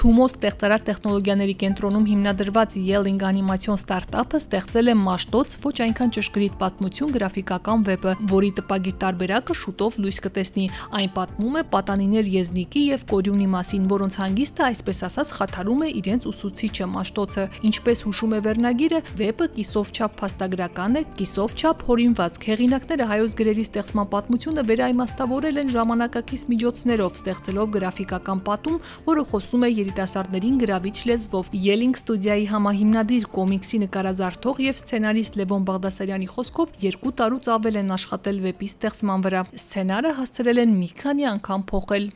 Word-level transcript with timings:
Թումո 0.00 0.26
ստեղծարար 0.30 0.84
տեխնոլոգիաների 0.86 1.54
կենտրոնում 1.60 2.04
հիմնադրված 2.08 2.74
Yelling 2.80 3.20
անիմացիոն 3.28 3.76
ստարտափը 3.76 4.38
ստեղծել 4.40 4.86
է 4.88 4.94
Մաշտոց 4.96 5.56
ոչ 5.60 5.72
այնքան 5.84 6.12
ճշգրիտ 6.16 6.54
պատմություն 6.62 7.10
գրաֆիկական 7.16 7.84
վեբը, 7.84 8.14
որի 8.30 8.50
տպագիր 8.60 8.96
տարբերակը 9.02 9.56
շուտով 9.60 9.98
լույս 10.00 10.20
կտեսնի։ 10.24 10.64
Այն 10.96 11.12
պատմում 11.18 11.58
է 11.60 11.64
պատանիներ 11.74 12.30
Եզնիկի 12.32 12.84
եւ 12.86 13.04
Կորյունի 13.12 13.48
մասին, 13.60 13.84
որոնց 13.92 14.16
հանգիստը 14.24 14.64
այսպես 14.70 15.02
ասած 15.10 15.34
խաթարում 15.36 15.84
է 15.84 15.90
իրենց 16.00 16.28
ուսուցիչը 16.32 16.88
Մաշտոցը։ 16.96 17.44
Ինչպես 17.68 18.04
հուշում 18.08 18.32
է 18.32 18.40
վերնագիրը, 18.48 19.02
վեբը 19.20 19.50
կիսով 19.60 19.92
չափ 20.00 20.16
փաստագրական 20.24 20.96
է, 20.96 21.04
կիսով 21.20 21.56
չափ 21.60 21.84
հորինված։ 21.90 22.40
Հեղինակները 22.48 23.10
հայոց 23.12 23.36
գրերի 23.36 23.64
ստեղծման 23.68 24.10
պատմությունը 24.16 24.66
վերաիմաստավորել 24.70 25.60
են 25.60 25.72
ժամանակակից 25.76 26.42
միջոցներով, 26.54 27.20
ստեղծելով 27.20 27.72
գրաֆիկական 27.76 28.44
պատում, 28.48 28.80
որը 29.10 29.28
խոսում 29.34 29.66
է 29.66 29.72
երիտասարդներին 29.90 30.58
գրավիչ 30.60 30.98
լեզվով։ 31.10 31.48
Yelling 31.50 31.94
ստուդիայի 31.98 32.44
համահիմնադիր 32.50 33.24
կոմիքսի 33.34 33.78
նկարազարդող 33.82 34.60
եւ 34.62 34.76
սցենարիստ 34.78 35.38
Լևոն 35.40 35.66
Բաղդասարյանի 35.66 36.28
խոսքով 36.30 36.76
երկու 36.84 37.12
տարուց 37.20 37.50
ավել 37.56 37.80
են 37.80 37.90
աշխատել 37.98 38.38
վեպի 38.46 38.68
ստեղծման 38.70 39.24
վրա։ 39.26 39.42
Սցենարը 39.58 40.12
հասցրել 40.20 40.62
են 40.62 40.76
մի 40.78 40.90
քանի 41.02 41.26
անգամ 41.34 41.66
փոխել։ 41.74 42.06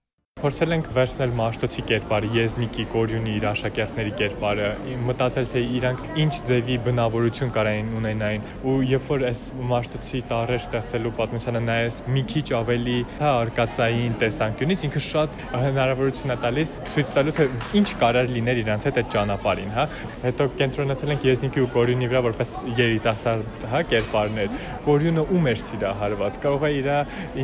Փորձել 0.45 0.75
ենք 0.75 0.89
վերցնել 0.93 1.31
Մաշտոցի 1.39 1.83
կերպարը, 1.89 2.29
Եզնիկի, 2.35 2.85
Կորյունի 2.93 3.31
իր 3.39 3.45
աշակերտների 3.49 4.11
կերպարը, 4.19 4.67
մտածել 5.09 5.47
թե 5.55 5.61
իրանք 5.79 6.03
ինչ 6.21 6.35
ձևի 6.49 6.75
բնավորություն 6.85 7.53
կարային 7.55 7.89
ունենային 7.97 8.45
ու 8.69 8.75
երբ 8.91 9.07
որ 9.09 9.25
այս 9.31 9.45
Մաշտոցի 9.71 10.21
տարեր 10.33 10.61
ստեղծելու 10.61 11.13
պատմությանը 11.21 11.63
նայես 11.65 12.01
մի 12.13 12.25
քիչ 12.35 12.45
ավելի 12.61 12.99
հա 13.23 13.31
արկածային 13.45 14.19
տեսանկյունից 14.21 14.85
ինքը 14.91 15.03
շատ 15.07 15.41
հնարավորություն 15.65 16.35
է 16.35 16.37
տալիս 16.45 16.77
ցույց 16.93 17.17
տալու 17.17 17.35
թե 17.41 17.49
ինչ 17.81 17.89
կարար 18.05 18.31
լիներ 18.37 18.63
իրանց 18.65 18.89
հետ 18.91 19.01
այդ 19.01 19.11
ճանապարհին, 19.17 19.73
հա։ 19.79 19.87
Հետո 20.29 20.49
կենտրոնացել 20.61 21.15
ենք 21.15 21.27
Եզնիկի 21.31 21.65
ու 21.65 21.71
Կորյունի 21.79 22.11
վրա 22.13 22.25
որպես 22.29 22.55
երիտասարդ, 22.83 23.67
հա, 23.73 23.83
կերպարներ։ 23.95 24.61
Կորյունը 24.85 25.27
ում 25.35 25.51
էր 25.55 25.65
սիրահարված։ 25.65 26.39
Կարող 26.45 26.65
է 26.69 26.73
իր 26.75 26.91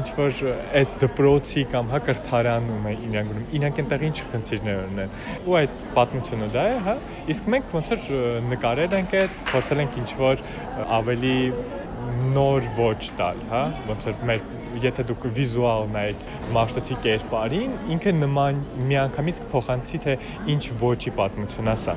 ինչ 0.00 0.06
որ 0.20 0.41
այդ 0.80 0.96
դպրոցի 1.05 1.66
կամ 1.70 1.92
հա 1.94 2.00
կրթարանում 2.11 2.80
է 2.89 2.95
իրանք 3.11 3.31
գնում 3.33 3.53
իրանք 3.59 3.83
այնտեղ 3.83 4.05
ինչ 4.09 4.17
խնդիրներ 4.31 4.81
ունեն 4.86 5.14
ու 5.50 5.59
այդ 5.61 5.84
պատմությունը 5.98 6.48
դա 6.56 6.64
է 6.70 6.78
հա 6.86 6.97
իսկ 7.34 7.50
մենք 7.55 7.77
ոնց 7.77 7.92
որ 7.95 8.09
նկարել 8.55 8.97
ենք 9.00 9.17
այդ 9.20 9.45
փորձել 9.53 9.84
ենք 9.84 10.00
ինչ 10.00 10.11
որ 10.20 10.45
ավելի 11.01 11.36
նոր 12.34 12.67
ոչ 12.78 12.98
տալ, 13.19 13.41
հա, 13.51 13.62
ոնց 13.89 14.06
որ 14.08 14.20
մեր 14.31 14.42
եթե 14.84 15.04
դուք 15.10 15.26
վիզուալ 15.36 15.88
նայեք 15.94 16.24
մաշտոցի 16.54 16.96
կերպարին, 17.04 17.72
ինքը 17.94 18.12
նման 18.20 18.60
միանգամից 18.90 19.40
փոխանցի 19.52 20.00
թե 20.04 20.16
ինչ 20.54 20.62
ոչի 20.82 21.12
պատմություն 21.18 21.70
է 21.70 21.77
սա։ 21.84 21.96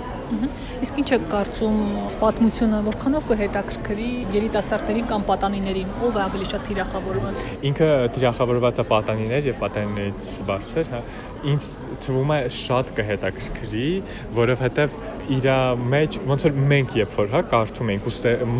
Իսկ 0.84 1.02
ինչ 1.04 1.08
է 1.14 1.20
կարծում 1.34 1.78
պատմությունը 2.24 2.82
որքանով 2.88 3.28
կհետաքրքրի 3.34 4.10
երիտասարդներին 4.38 5.10
կամ 5.14 5.28
պատանիներին, 5.30 5.94
ով 6.08 6.18
է 6.18 6.24
ավելի 6.24 6.50
շատ 6.54 6.68
թիրախավորված։ 6.70 7.46
Ինքը 7.70 7.92
թիրախավորված 8.18 8.82
է 8.84 8.88
պատանիներ 8.94 9.52
եւ 9.54 9.62
պատանիներից 9.64 10.34
բարձր, 10.50 10.92
հա 10.94 11.04
ինձ 11.52 11.68
թվում 12.04 12.32
է 12.34 12.40
շատ 12.58 12.92
կհետաքրքրի, 12.98 13.88
որովհետև 14.38 14.98
իր 15.34 15.48
մեջ 15.94 16.18
ոնց 16.28 16.46
որ 16.48 16.58
մենք 16.72 16.96
երբ 17.00 17.18
որ 17.20 17.30
հա 17.34 17.42
կարդում 17.54 17.92
ենք 17.94 18.08
ու 18.10 18.14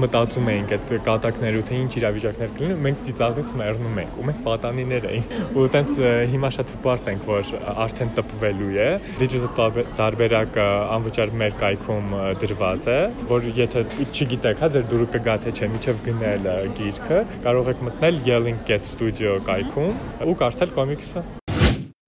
մտածում 0.04 0.50
ենք 0.54 0.74
այդ 0.78 0.94
կատակներու 1.08 1.64
թե 1.70 1.80
ինչ 1.84 1.92
իրավիճակներ 2.00 2.54
կլինեն, 2.58 2.82
մենք 2.88 3.02
ծիծաղից 3.08 3.54
մեռնում 3.62 4.00
ենք 4.04 4.18
ու 4.20 4.28
մենք 4.30 4.42
պատանիներ 4.48 5.08
ենք։ 5.14 5.36
Ու 5.54 5.66
տենց 5.74 5.98
հիմա 6.34 6.52
շատ 6.58 6.74
հպարտ 6.78 7.12
ենք, 7.14 7.28
որ 7.34 7.54
արդեն 7.84 8.14
տպվելու 8.20 8.72
է։ 8.84 8.90
Digital 9.22 9.80
տարբերակը 10.00 10.68
անվճար 10.98 11.36
մեր 11.44 11.58
կայքում 11.64 12.18
դրված 12.44 12.90
է, 12.94 12.98
որ 13.34 13.48
եթե 13.60 13.86
չգիտեք, 14.08 14.64
հա 14.64 14.72
ձեր 14.78 14.90
դուրը 14.94 15.08
կգա 15.18 15.38
թե 15.46 15.56
չէ, 15.58 15.72
միջև 15.76 16.04
գնել 16.08 16.52
գիրքը, 16.80 17.22
կարող 17.48 17.72
եք 17.76 17.86
մտնել 17.90 18.20
Yelling 18.30 18.60
Cat 18.68 18.90
Studio 18.90 19.40
կայքում 19.48 20.04
ու 20.28 20.38
կարդալ 20.44 20.78
կոմիքսը։ 20.80 21.43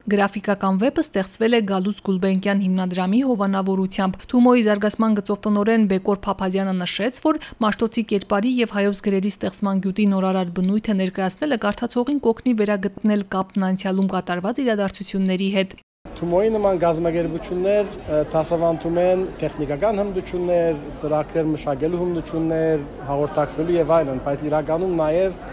Գրաֆիկական 0.05 0.75
վեպը 0.83 1.01
ստեղծվել 1.01 1.57
է 1.57 1.59
Գալուս 1.65 2.01
Գուլբենկյան 2.05 2.59
հիմնադրամի 2.61 3.21
հովանավորությամբ։ 3.25 4.19
Թումոյի 4.29 4.65
զարգացման 4.67 5.15
գծով 5.17 5.39
տնորեն 5.45 5.87
Բեկոր 5.89 6.19
Փափազյանը 6.27 6.75
նշեց, 6.77 7.17
որ 7.23 7.39
Մաշտոցի 7.65 8.03
կերպարի 8.11 8.51
եւ 8.59 8.75
հայոց 8.75 9.01
գրերի 9.07 9.31
ստեղծման 9.33 9.81
գյուտի 9.81 10.05
նորարար 10.13 10.51
բնույթը 10.61 10.95
ներկայացնելը 11.01 11.59
կարդացողին 11.65 12.21
կօգնի 12.29 12.53
վերագտնել 12.61 13.25
կապն 13.33 13.67
անցյալում 13.71 14.11
կատարված 14.13 14.61
իրադարձությունների 14.65 15.49
հետ։ 15.57 15.75
Թումոյի 16.21 16.53
նման 16.53 16.79
գազམ་ագերբություններ 16.85 17.89
դասավանդում 18.29 18.99
են 19.09 19.27
տեխնիկական 19.41 20.01
հմտություններ, 20.05 20.79
ծրագրեր 21.01 21.51
մշակելու 21.55 22.05
հմտություններ, 22.05 22.87
հաղորդակցվելու 23.09 23.77
եւ 23.81 23.93
այլն, 23.99 24.23
բայց 24.29 24.47
իրականում 24.53 24.97
նաեւ 25.01 25.45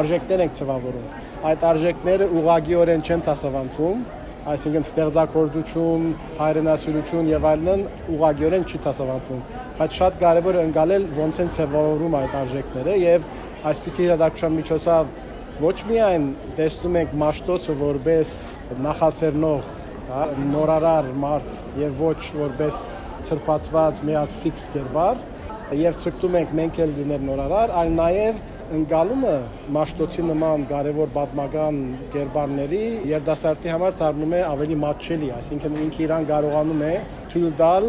արժեքներ 0.00 0.46
ենք 0.48 0.58
ցվավորում 0.58 1.27
այդ 1.46 1.64
արժեքները 1.68 2.26
ուղագիորեն 2.38 3.02
չեն 3.06 3.20
դասավանդվում, 3.28 4.00
այսինքն 4.48 4.86
ստեղծագործություն, 4.88 6.06
հայրենասիրություն 6.38 7.28
եւ 7.30 7.46
այլն 7.50 7.84
ուղագիորեն 8.14 8.66
չի 8.66 8.80
դասավանդվում, 8.86 9.42
բայց 9.78 9.98
շատ 9.98 10.18
կարեւոր 10.22 10.58
է 10.58 10.64
ընկալել 10.68 11.06
ոնց 11.18 11.40
են 11.44 11.52
ցևավորում 11.58 12.16
այդ 12.18 12.36
արժեքները 12.40 12.96
եւ 13.02 13.28
այսպիսի 13.70 14.04
իրադարձության 14.08 14.56
միջոցով 14.58 15.12
ոչ 15.62 15.76
միայն 15.88 16.28
տեսնում 16.58 16.98
ենք 17.02 17.16
մաշտոցը 17.22 17.78
որպես 17.82 18.34
նախացերնող, 18.88 19.72
հա, 20.08 20.26
նորարար 20.52 21.08
մարդ 21.22 21.62
եւ 21.82 22.04
ոչ 22.08 22.20
որպես 22.42 22.84
ծրպացված 23.28 24.04
մի 24.08 24.14
հատ 24.18 24.36
ֆիքս 24.42 24.68
կերպար 24.74 25.26
եւ 25.78 25.98
ցկտում 26.02 26.38
ենք 26.38 26.54
մենք 26.58 26.78
էլ 26.84 26.94
լինել 26.98 27.26
նորարար, 27.28 27.72
այլ 27.82 27.90
նաեւ 27.98 28.38
ընկալումը 28.76 29.34
մաշտոցի 29.72 30.24
նման 30.28 30.64
կարևոր 30.68 31.12
պատմական 31.14 31.76
կերպարների 32.12 32.80
երդասարտի 33.08 33.70
համար 33.72 33.94
դառնում 34.00 34.34
է 34.36 34.40
ավելի 34.48 34.76
մատչելի, 34.82 35.30
այսինքն 35.38 35.78
ինքը 35.84 36.02
իրան 36.04 36.26
կարողանում 36.28 36.82
է 36.88 36.92
թույլ 37.32 37.54
տալ 37.62 37.88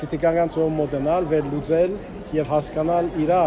քրիտիկական 0.00 0.52
ծով 0.56 0.74
մոդենալ, 0.80 1.30
վերլուծել 1.30 1.94
եւ 2.36 2.52
հասկանալ 2.56 3.08
իրա 3.24 3.44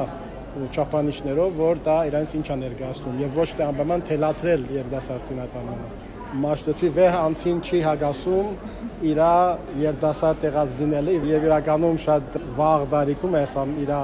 չափանիշներով, 0.73 1.61
որ 1.61 1.83
դա 1.85 1.99
իրանց 2.09 2.33
ինչ 2.39 2.47
է 2.47 2.57
ներկայացնում 2.63 3.21
եւ 3.25 3.37
ոչ 3.43 3.49
թե 3.53 3.69
անպայման 3.69 4.07
թելաթրել 4.09 4.67
երդասարտին 4.79 5.45
այդ 5.45 5.61
ամենը 5.61 6.12
մաշտոցի 6.41 6.89
վեհ 6.95 7.15
անցին 7.19 7.57
չի 7.61 7.79
հագասում 7.85 8.47
իրա 9.09 9.33
երդասար 9.83 10.37
տեղած 10.43 10.71
լինելը 10.79 11.15
եւ 11.29 11.43
իրականում 11.49 11.99
շատ 12.05 12.37
վաղ 12.57 12.85
դարիքում 12.93 13.35
է 13.37 13.43
սա 13.53 13.65
իրա 13.83 13.99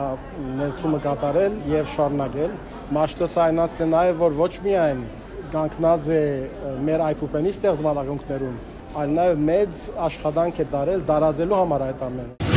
ներդրումը 0.60 1.00
կատարել 1.06 1.56
եւ 1.74 1.88
շարունակել 1.96 2.54
մաշտոցը 2.98 3.42
այնացն 3.46 3.82
է 3.86 3.88
նաեւ 3.96 4.22
որ 4.26 4.38
ոչ 4.42 4.52
միայն 4.68 5.02
կանգնած 5.56 6.12
է 6.20 6.22
մեր 6.90 7.06
այփուպենի 7.08 7.56
ստեղծման 7.56 8.04
ակունքներում 8.04 8.60
այլ 9.00 9.18
նաեւ 9.18 9.42
մեծ 9.50 9.82
աշխատանք 10.10 10.62
է 10.62 10.70
տարել 10.76 11.10
դարաձելու 11.10 11.60
համար 11.64 11.88
այդ 11.90 12.06
ամենը 12.10 12.49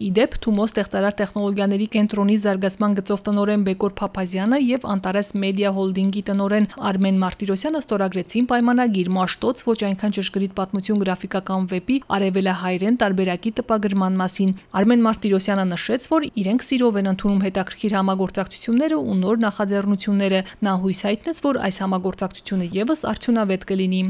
Իդեպ 0.00 0.36
Թումո 0.40 0.64
ստեղծարար 0.64 1.14
տեխնոլոգիաների 1.18 1.86
կենտրոնի 1.92 2.36
զարգացման 2.40 2.94
գծով 2.96 3.22
տնորեն 3.26 3.64
Բեկոր 3.66 3.92
Փափազյանը 3.98 4.60
եւ 4.64 4.86
Անտարես 4.94 5.28
Մեդիա 5.42 5.72
Հոլդինգի 5.76 6.22
տնորեն 6.30 6.68
Արմեն 6.90 7.18
Մարտիրոսյանը 7.20 7.82
ստորագրեցին 7.84 8.48
պայմանագիր 8.52 9.10
Մաշտոց 9.16 9.60
ոչ 9.66 9.76
այնքան 9.90 10.16
ճշգրիտ 10.16 10.54
պատմություն 10.56 11.02
գրաֆիկական 11.04 11.68
վեպի 11.74 11.98
արևելահայերեն 12.16 12.98
տարբերակի 13.04 13.52
տպագրման 13.60 14.18
մասին։ 14.24 14.56
Արմեն 14.80 15.04
Մարտիրոսյանը 15.04 15.68
նշեց, 15.74 16.08
որ 16.16 16.28
իրենք 16.32 16.66
սիրով 16.70 16.98
են 17.04 17.12
ընդունում 17.12 17.44
հետաքրքիր 17.44 17.98
համագործակցությունները 18.00 19.02
ու 19.04 19.20
նոր 19.20 19.44
նախաձեռնությունները։ 19.44 20.42
Նա 20.64 20.74
հույս 20.80 21.04
հայտնեց, 21.10 21.44
որ 21.50 21.62
այս 21.68 21.84
համագործակցությունը 21.84 22.72
եւս 22.80 23.06
արդյունավետ 23.12 23.68
կլինի։ 23.68 24.04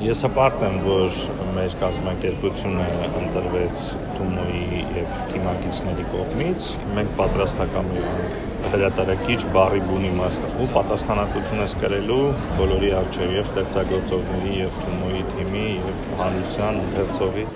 Ես 0.00 0.22
հպարտ 0.24 0.62
եմ, 0.64 0.76
որ 0.80 1.16
մեր 1.52 1.74
կազմակերպությունը 1.76 2.84
ընտրվեց 3.18 3.82
Թումոյի 4.16 4.78
եւ 4.96 5.10
թիմակիցների 5.28 6.06
կողմից։ 6.14 6.68
Մենք 6.96 7.10
պատրաստական 7.18 7.90
ենք 7.98 8.70
հրատարակիչ 8.72 9.38
բարի 9.52 9.82
բուն 9.90 10.06
իմաստը 10.14 10.52
ու 10.56 10.68
պատասխանատվությունս 10.78 11.74
կրելու 11.82 12.22
բոլորի 12.62 12.90
արժեվ 13.02 13.34
եւ 13.36 13.50
ստեղծագործողների 13.50 14.56
եւ 14.62 14.80
Թումոյի 14.86 15.22
թիմի 15.34 15.66
եւ 15.68 16.02
հանրության 16.22 16.80
ընթերցողի 16.86 17.46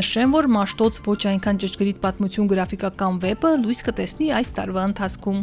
Նշեմ, 0.00 0.34
որ 0.34 0.46
Մաշտոց 0.58 1.00
ոչ 1.06 1.20
այնքան 1.30 1.62
ճշգրիտ 1.62 2.02
պատմություն 2.02 2.50
գրաֆիկական 2.54 3.22
վեպը 3.22 3.50
լույս 3.62 3.86
կտեսնի 3.90 4.34
այս 4.38 4.54
տարվա 4.58 4.84
ընթացքում։ 4.90 5.40